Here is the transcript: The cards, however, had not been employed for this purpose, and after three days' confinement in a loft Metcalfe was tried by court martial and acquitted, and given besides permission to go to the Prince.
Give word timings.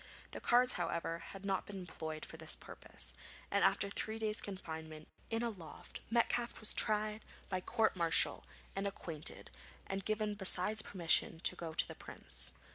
The 0.31 0.41
cards, 0.41 0.73
however, 0.73 1.19
had 1.19 1.45
not 1.45 1.67
been 1.67 1.77
employed 1.77 2.25
for 2.25 2.35
this 2.35 2.55
purpose, 2.55 3.13
and 3.51 3.63
after 3.63 3.87
three 3.87 4.17
days' 4.17 4.41
confinement 4.41 5.07
in 5.29 5.43
a 5.43 5.51
loft 5.51 5.99
Metcalfe 6.09 6.59
was 6.59 6.73
tried 6.73 7.21
by 7.49 7.61
court 7.61 7.95
martial 7.95 8.43
and 8.75 8.87
acquitted, 8.87 9.51
and 9.85 10.03
given 10.03 10.33
besides 10.33 10.81
permission 10.81 11.39
to 11.41 11.55
go 11.55 11.75
to 11.75 11.87
the 11.87 11.93
Prince. 11.93 12.51